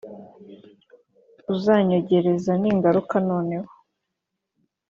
uzanyongeza 1.53 2.51
ningaruka 2.61 3.15
none 3.29 3.57